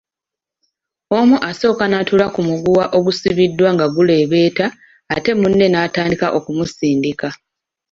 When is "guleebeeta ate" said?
3.95-5.31